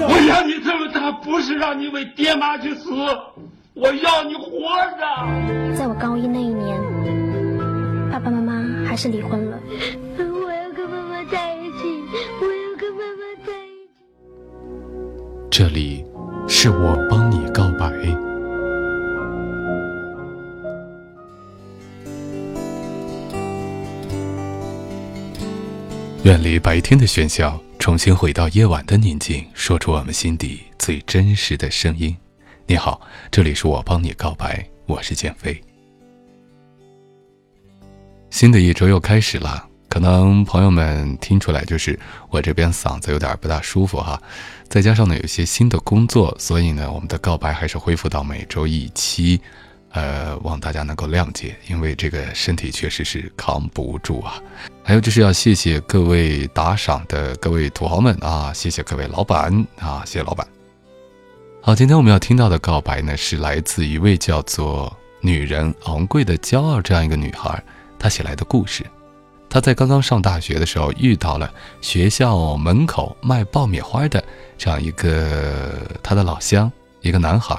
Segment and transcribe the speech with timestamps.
[0.00, 2.90] 我养你这么大，不是让你为爹妈去死，
[3.74, 4.60] 我要你活
[4.98, 5.76] 着。
[5.76, 6.80] 在我高一那一年，
[8.10, 8.52] 爸爸妈妈
[8.86, 9.58] 还是离婚了。
[10.18, 12.02] 我要跟妈妈在一起，
[12.40, 13.98] 我要跟妈妈在一起。
[15.50, 16.04] 这里
[16.46, 17.92] 是我帮你告白。
[26.24, 32.14] 远离白天的喧嚣，重新回到夜晚的宁静，说出我们心底最真实的声音。
[32.66, 33.00] 你好，
[33.30, 35.58] 这里是我帮你告白，我是建飞。
[38.28, 44.22] 新的一周又开始了，可能朋友们听出来，就是我这边嗓子有点不大舒服哈，
[44.68, 49.40] 再加上呢有一些新的工作，所以呢我们的告白还是恢复到每周一期，
[49.92, 54.40] 呃，望大家能够谅解，因为这个身体确实是扛不住啊。
[54.84, 60.46] 还有就是要谢谢各位打赏的各位土豪们啊，谢谢各位老板啊，谢谢老板。
[61.60, 67.62] 好，今天我们要听到的告白呢，是来自一位叫做“女人昂贵的骄傲”这样一个女孩。
[67.98, 68.86] 她写来的故事，
[69.50, 74.22] 她在刚刚上大学的时候遇到了学校门口卖爆米花的
[74.56, 75.72] 这样一个
[76.02, 77.58] 她的老乡，一个男孩。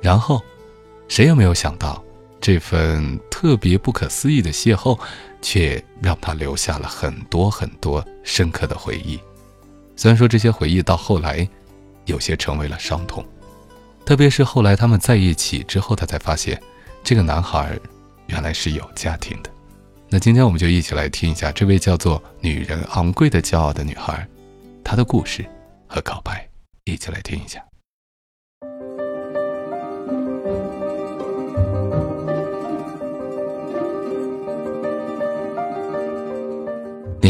[0.00, 0.40] 然后，
[1.08, 2.02] 谁也没有想到，
[2.40, 4.98] 这份特别不可思议的邂逅，
[5.40, 9.18] 却让他留下了很多很多深刻的回忆。
[9.96, 11.48] 虽然说这些回忆到后来，
[12.04, 13.24] 有些成为了伤痛，
[14.04, 16.60] 特别是后来他们在一起之后，他才发现，
[17.02, 17.78] 这个男孩。
[18.28, 19.50] 原来是有家庭的，
[20.08, 24.26] 那今天我们就一起来听一下这位叫做“女人昂贵的骄傲”的女孩，
[24.82, 25.44] 她的故事
[25.86, 26.48] 和告白，
[26.84, 27.62] 一起来听一下。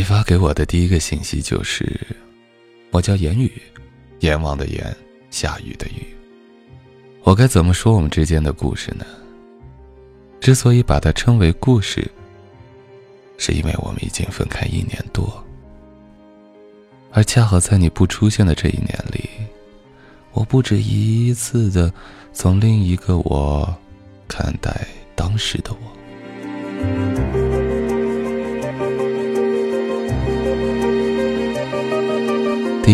[0.04, 1.98] 你发给我的第一个信息就是
[2.92, 3.50] ：“我叫言语，
[4.20, 4.94] 阎王的阎，
[5.30, 6.04] 下雨的雨。”
[7.24, 9.06] 我该怎么说我们之间的故事呢？
[10.42, 12.06] 之所以把它称为故事，
[13.38, 15.42] 是因为我们已经分开一年多，
[17.10, 19.26] 而恰好在你不出现的这一年里，
[20.32, 21.90] 我不止一次的
[22.30, 23.74] 从另一个我
[24.28, 24.86] 看待
[25.16, 27.13] 当时的我。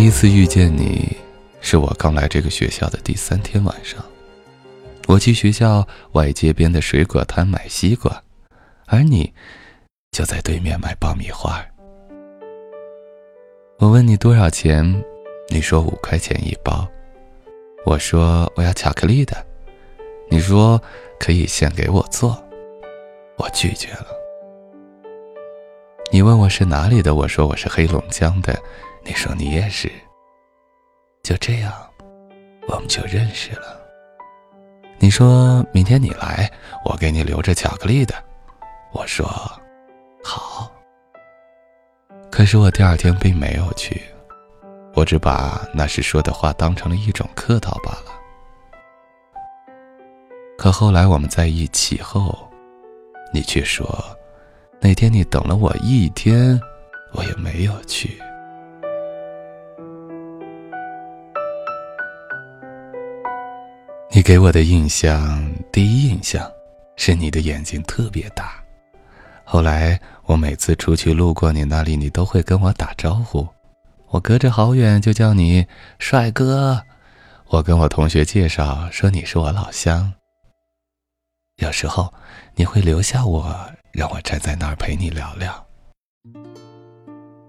[0.00, 1.14] 第一次遇见你，
[1.60, 4.02] 是我刚来这个学校的第三天晚上。
[5.08, 8.10] 我去学校外街边的水果摊买西瓜，
[8.86, 9.30] 而你
[10.10, 11.62] 就在对面买爆米花。
[13.78, 15.04] 我问你多少钱，
[15.50, 16.88] 你说五块钱一包。
[17.84, 19.36] 我说我要巧克力的，
[20.30, 20.80] 你说
[21.18, 22.42] 可以现给我做，
[23.36, 24.06] 我拒绝了。
[26.10, 28.58] 你问我是哪里的，我说我是黑龙江的，
[29.04, 29.90] 你说你也是。
[31.22, 31.72] 就这样，
[32.68, 33.78] 我们就认识了。
[34.98, 36.50] 你说明天你来，
[36.84, 38.14] 我给你留着巧克力的。
[38.92, 39.26] 我说
[40.24, 40.70] 好。
[42.30, 44.00] 可是我第二天并没有去，
[44.94, 48.12] 我只把那时说的话当成了一种客套罢了。
[50.56, 52.48] 可后来我们在一起后，
[53.32, 53.86] 你却说
[54.80, 56.60] 那天你等了我一天，
[57.12, 58.20] 我也没有去。
[64.20, 66.46] 你给我的印象，第一印象
[66.96, 68.62] 是你的眼睛特别大。
[69.44, 73.48] 后来我每次出去路过你那里，你都会跟我打招呼。
[74.08, 75.66] 我隔着好远就叫你
[75.98, 76.84] 帅哥。
[77.46, 80.12] 我跟我同学介绍说你是我老乡。
[81.56, 82.12] 有时候
[82.54, 85.66] 你会留下我，让我站在那儿陪你聊聊。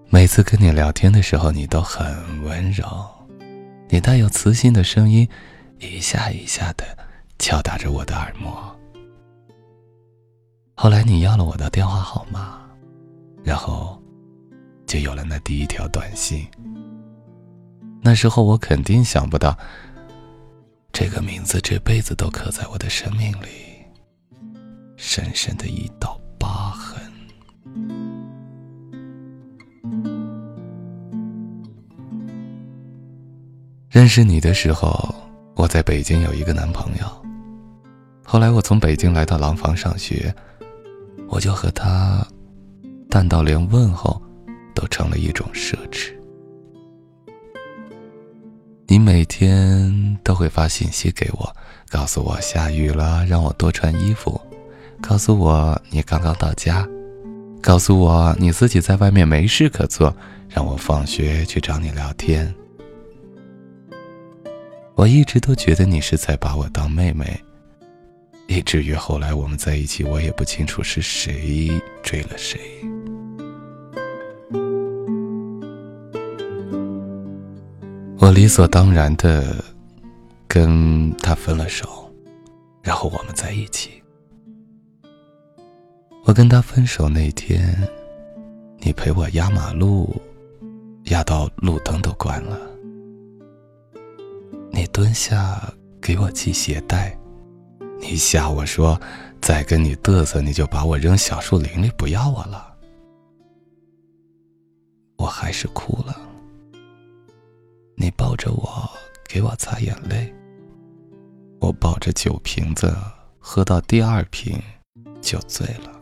[0.07, 2.87] 每次跟你聊天的时候，你都很温柔，
[3.89, 5.27] 你带有磁性的声音。
[5.81, 6.85] 一下一下的
[7.39, 8.73] 敲打着我的耳膜。
[10.75, 12.61] 后来你要了我的电话号码，
[13.43, 14.01] 然后
[14.85, 16.47] 就有了那第一条短信。
[18.01, 19.57] 那时候我肯定想不到，
[20.91, 23.47] 这个名字这辈子都刻在我的生命里，
[24.97, 26.99] 深深的一道疤痕。
[33.87, 35.13] 认识你的时候，
[35.61, 37.05] 我在北京有一个男朋友。
[38.25, 40.33] 后来我从北京来到廊坊上学，
[41.29, 42.25] 我就和他
[43.07, 44.19] 淡到连问候
[44.73, 46.13] 都成了一种奢侈。
[48.87, 51.55] 你每天都会发信息给我，
[51.91, 54.41] 告诉我下雨了，让我多穿衣服；
[54.99, 56.83] 告诉我你刚刚到家；
[57.61, 60.11] 告诉我你自己在外面没事可做，
[60.49, 62.51] 让我放学去找你聊天。
[65.01, 67.25] 我一直都觉得你是在把我当妹妹。
[68.47, 71.71] 以至于后来我们在一起，我也不清楚是谁
[72.03, 72.59] 追了谁。
[78.19, 79.55] 我理所当然的
[80.47, 82.13] 跟他分了手，
[82.83, 83.89] 然后我们在一起。
[86.25, 87.75] 我跟他分手那天，
[88.77, 90.21] 你陪我压马路，
[91.05, 92.70] 压到路灯都关了。
[94.71, 95.61] 你蹲下
[96.01, 97.17] 给我系鞋带。
[97.99, 98.99] 你吓我说，
[99.41, 102.75] 再跟你嘚瑟，你就把我扔小树林里，不要我了。
[105.17, 106.19] 我还是哭了。
[107.95, 108.89] 你抱着我，
[109.27, 110.33] 给我擦眼泪。
[111.59, 112.95] 我抱着酒瓶子，
[113.37, 114.59] 喝到第二瓶
[115.21, 115.99] 就醉了。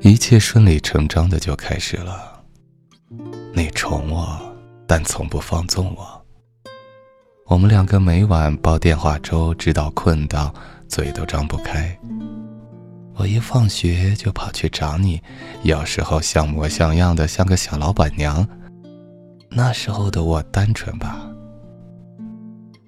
[0.00, 2.35] 一切顺理成章的就开始了。
[3.58, 4.38] 你宠我，
[4.86, 6.26] 但从不放纵我。
[7.46, 10.54] 我们两个每晚煲电话粥，直到困到
[10.86, 11.98] 嘴都张不开。
[13.14, 15.22] 我一放学就跑去找你，
[15.62, 18.46] 有时候像模像样的，像个小老板娘。
[19.48, 21.26] 那时候的我单纯吧，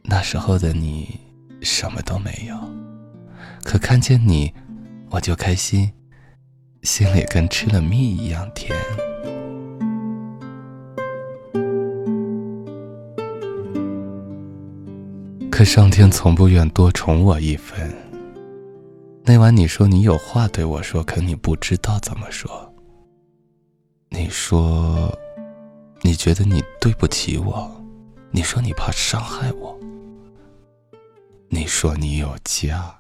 [0.02, 1.18] 那时候的你
[1.62, 2.54] 什么都没有，
[3.64, 4.52] 可看见你，
[5.08, 5.90] 我就开心，
[6.82, 8.76] 心里跟吃了蜜一样甜。
[15.58, 17.93] 可上天从不愿多宠我一分。
[19.25, 22.72] 那晚你说你有话对我说，可你不知道怎么说。
[24.08, 25.12] 你说，
[26.02, 27.69] 你觉得你对不起我，
[28.31, 29.76] 你说你怕伤害我。
[31.49, 32.96] 你说你有家，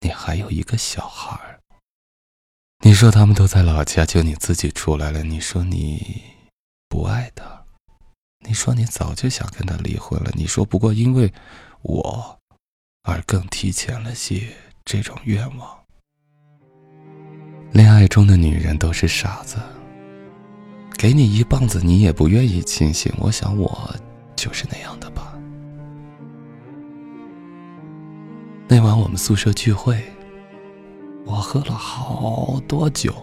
[0.00, 1.60] 你还有一个小孩。
[2.80, 5.22] 你说他们都在老家，就你自己出来了。
[5.22, 6.24] 你说你
[6.88, 7.61] 不爱他。
[8.44, 10.30] 你说你早就想跟他离婚了。
[10.34, 11.32] 你说不过因为
[11.82, 12.38] 我
[13.02, 14.48] 而更提前了些
[14.84, 15.78] 这种愿望。
[17.72, 19.56] 恋爱中的女人都是傻子，
[20.98, 23.12] 给你一棒子你也不愿意清醒。
[23.18, 23.94] 我想我
[24.36, 25.32] 就是那样的吧。
[28.68, 30.02] 那晚我们宿舍聚会，
[31.24, 33.14] 我喝了好多酒，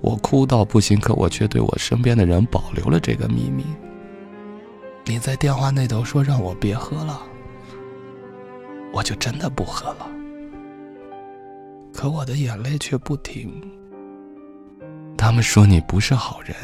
[0.00, 3.64] 我哭到不行，可我却对我身边的人保留了这个秘密。
[5.08, 7.22] 你在电话那头说让我别喝了，
[8.92, 10.06] 我就真的不喝了。
[11.94, 13.50] 可我的眼泪却不停。
[15.16, 16.54] 他们说你不是好人，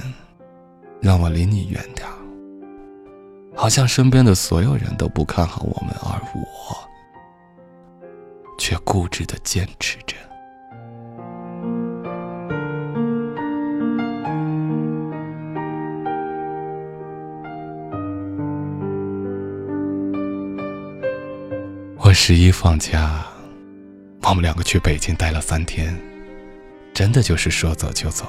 [1.00, 2.06] 让我离你远点
[3.56, 6.76] 好像身边的所有人都不看好我们，而我
[8.58, 10.14] 却固执的坚持着。
[22.14, 23.26] 十一放假，
[24.22, 25.94] 我们两个去北京待了三天，
[26.94, 28.24] 真的就是说走就走。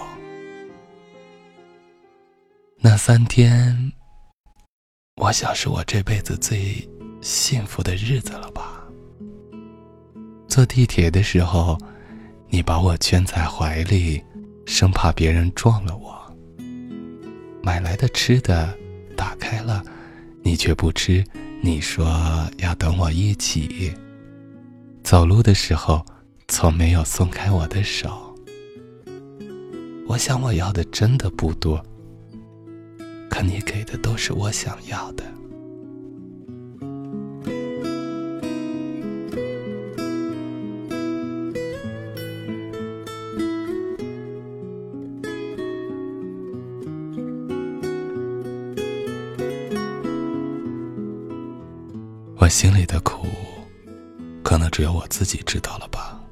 [2.79, 3.93] 那三天，
[5.17, 6.75] 我想是我这辈子最
[7.21, 8.83] 幸福的日子了吧。
[10.47, 11.77] 坐地铁的时候，
[12.49, 14.21] 你把我圈在怀里，
[14.65, 16.35] 生怕别人撞了我。
[17.61, 18.75] 买来的吃的
[19.15, 19.83] 打开了，
[20.41, 21.23] 你却不吃。
[21.65, 22.05] 你说
[22.60, 23.91] 要等我一起
[25.03, 26.05] 走路的时候，
[26.48, 28.36] 从没有松开我的手。
[30.07, 31.84] 我想我要的真的不多，
[33.31, 35.24] 可你给的都是我想要的。
[52.45, 53.25] 我心里的苦，
[54.43, 56.23] 可能只有我自己知道了吧。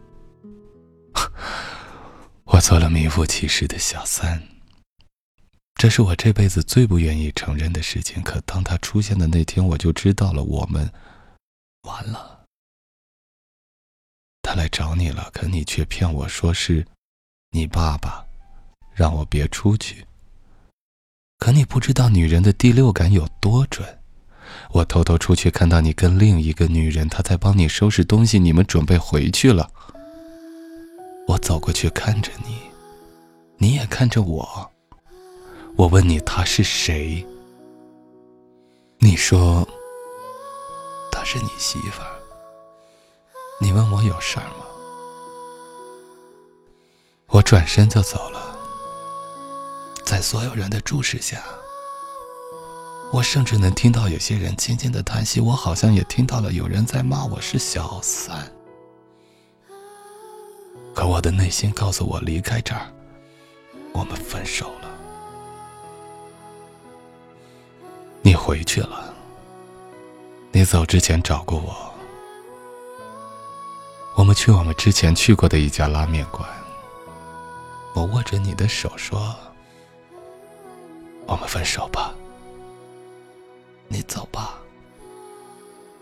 [2.43, 4.39] 我做了名副其实的小三。
[5.73, 8.21] 这是我这辈子最不愿意承认的事情。
[8.21, 10.87] 可当他出现的那天，我就知道了，我们
[11.81, 12.45] 完了。
[14.43, 16.85] 他来找你了，可你却骗我说是
[17.49, 18.23] 你爸爸，
[18.93, 20.05] 让我别出去。
[21.39, 24.02] 可你不知道女人的第六感有多准。
[24.73, 29.69] 我偷偷出去，看到你跟另一个女人，她在帮你收拾东西，你们准备回去了。
[31.27, 32.57] 我走过去看着你，
[33.57, 34.71] 你也看着我。
[35.75, 37.25] 我问你她是谁？
[38.97, 39.67] 你说
[41.11, 42.09] 她是你媳妇儿。
[43.59, 44.65] 你问我有事儿吗？
[47.27, 48.57] 我转身就走了，
[50.03, 51.43] 在所有人的注视下，
[53.13, 55.39] 我甚至能听到有些人轻轻的叹息。
[55.39, 58.51] 我好像也听到了有人在骂我是小三。
[60.95, 62.91] 可我的内心告诉我，离开这儿，
[63.93, 64.89] 我们分手了。
[68.23, 69.13] 你回去了。
[70.51, 71.93] 你走之前找过我。
[74.15, 76.49] 我们去我们之前去过的一家拉面馆。
[77.93, 79.35] 我握着你的手说
[81.27, 82.11] ：“我们分手吧。”
[83.87, 84.59] 你走吧。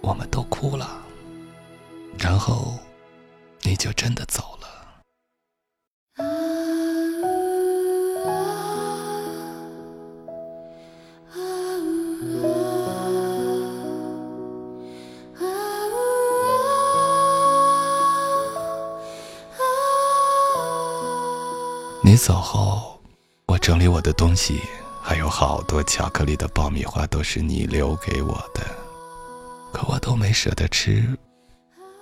[0.02, 1.02] 我们都哭了。
[2.18, 2.78] 然后，
[3.62, 4.68] 你就真的走了。
[22.04, 23.00] 你走后，
[23.46, 24.62] 我整理我的东西，
[25.02, 28.64] 还有好多巧克力的爆米花都是你留给我的，
[29.74, 31.18] 可我都没舍得吃，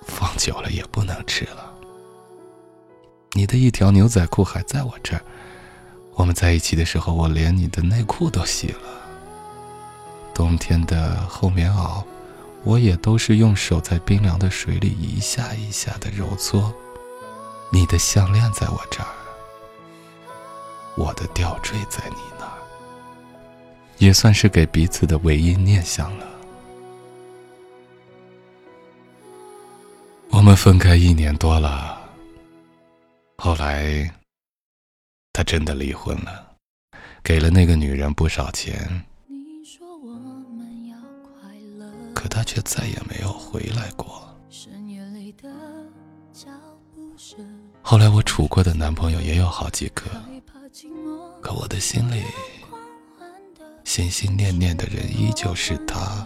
[0.05, 1.71] 放久了也不能吃了。
[3.33, 5.21] 你的一条牛仔裤还在我这儿，
[6.13, 8.89] 我们在一起的时候，我连你的内裤都洗了。
[10.33, 12.03] 冬天的厚棉袄，
[12.63, 16.73] 我也都是用手在冰凉的水里一下一下的揉搓。
[17.71, 19.07] 你的项链在我这儿。
[20.95, 22.38] 我的吊坠在你那，
[23.99, 26.25] 也算是给彼此的唯一念想了。
[30.31, 32.01] 我们分开一年多了，
[33.37, 34.09] 后来
[35.33, 36.55] 他真的离婚了，
[37.21, 39.03] 给了那个女人不少钱，
[42.15, 44.25] 可他却再也没有回来过。
[47.81, 50.03] 后来我处过的男朋友也有好几个。
[51.41, 52.23] 可我的心里，
[53.89, 56.24] 心心念念的人依旧是他。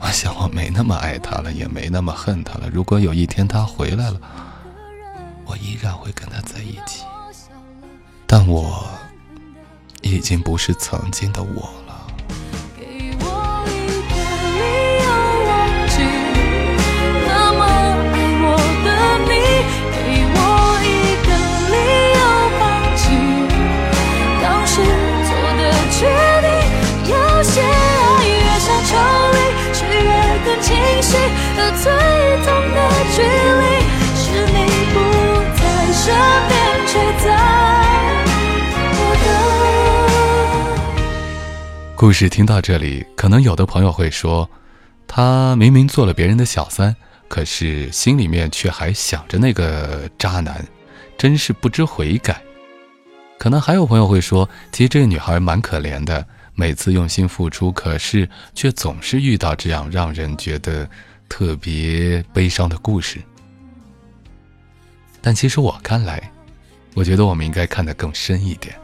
[0.00, 2.68] 我想我没那么爱他了，也没那么恨他了。
[2.68, 4.20] 如果有一天他回来了，
[5.44, 7.04] 我依然会跟他在一起。
[8.26, 8.84] 但我
[10.00, 11.72] 已经不是曾经的我。
[42.02, 44.50] 故事听到这里，可能有的朋友会说，
[45.06, 46.96] 他明明做了别人的小三，
[47.28, 50.66] 可是心里面却还想着那个渣男，
[51.16, 52.42] 真是不知悔改。
[53.38, 60.90] 可能还有朋友会说，其实这个女孩蛮可怜的，每次用心付出，可是却总是遇到这样让人觉得
[61.28, 63.22] 特别悲伤的故事。
[65.20, 66.32] 但其实我看来，
[66.94, 68.74] 我觉得我们应该看得更深一点。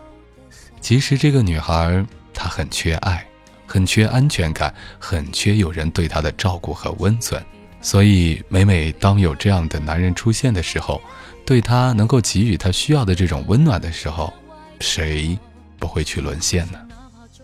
[0.81, 2.07] 其实这个女孩。
[2.38, 3.26] 她很缺爱，
[3.66, 7.45] 很缺安全感，很缺有人对她的照顾和温存，
[7.83, 11.02] 所以每每当有这样的男人出现的时候，
[11.45, 14.33] 对她能够给予她需要的这种温暖的时候，
[14.78, 15.37] 谁
[15.80, 16.78] 不会去沦陷呢？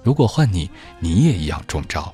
[0.04, 0.70] 如果换你，
[1.00, 2.12] 你也一样中招。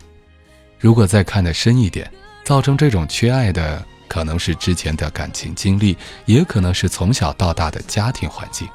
[0.78, 2.10] 如果再看得深一点，
[2.44, 5.94] 造成这种缺爱的，可能是之前的感情经历，
[6.24, 8.66] 也可能是从小到大的家庭环境。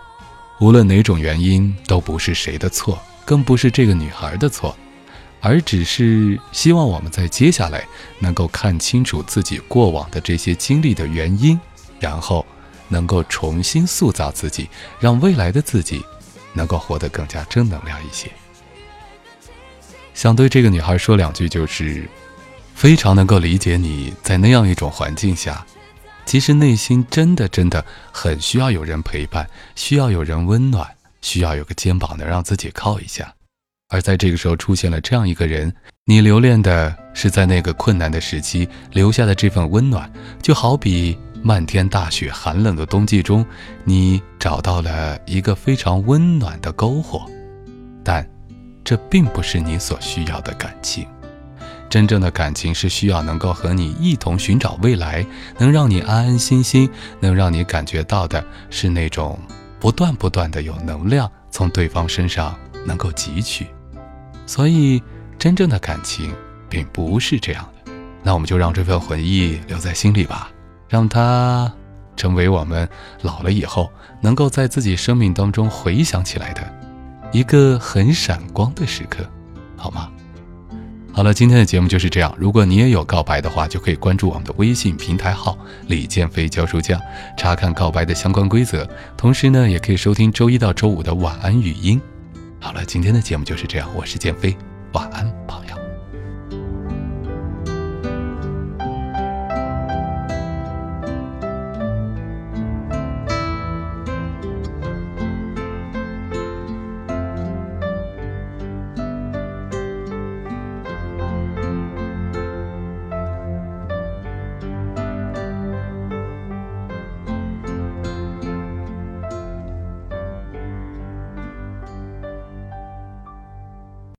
[0.60, 3.02] 无论哪种原因，都不是谁的错。
[3.26, 4.78] 更不是这个女孩的错，
[5.42, 7.84] 而只是希望我们在接下来
[8.20, 11.60] 能够看清楚自己过往的这些经历的原因，
[12.00, 12.46] 然后
[12.88, 16.04] 能够重新塑造自己，让未来的自己
[16.54, 18.30] 能够活得更加正能量一些。
[20.14, 22.08] 想对这个女孩说两句，就是
[22.74, 25.66] 非常能够理解你在那样一种环境下，
[26.26, 30.90] 其实内心真的真的很需要有人陪伴，需要有人温暖。
[31.26, 33.34] 需要有个肩膀能让自己靠一下。
[33.90, 35.74] 而在这个时候出现了这样一个人，
[36.06, 43.44] 你留恋的是在那个困难的时期留下的这份温暖，就好比漫天大雪、寒冷的冬季中，
[43.84, 47.26] 你找到了一个非常温暖的篝火。
[48.04, 48.28] 但，
[48.84, 51.08] 这并不是你所需要的感情。
[51.90, 55.26] 真正的感情是需要能够和你一同寻找未来，
[55.58, 56.90] 能让你安安心心，
[57.20, 59.40] 能让你感觉到的是那种
[59.86, 63.68] 不断不断的有能量从对方身上能够汲取。
[64.48, 65.00] 所以，
[65.38, 66.34] 真正的感情
[66.68, 67.94] 并不是这样的。
[68.24, 70.50] 那我们就让这份回忆留在心里吧，
[70.90, 71.72] 让它
[72.18, 72.90] 成为我们
[73.22, 73.88] 老了以后
[74.22, 76.64] 能够在自己生命当中回想起来的
[77.32, 79.24] 一个很闪光的时刻，
[79.78, 80.10] 好吗？
[81.16, 82.36] 好了，今天的节目就是这样。
[82.38, 85.58] 如果你也有告白的话，就可以关注我们的微信平台号
[85.88, 87.00] “李建飞教书匠”，
[87.40, 88.86] 查看告白的相关规则。
[89.16, 92.02] 同时呢，也可以收听周一到周五的晚安语音。
[92.60, 94.58] 好了，今天的节目就是这样，我是建飞，
[94.92, 95.45] 晚安。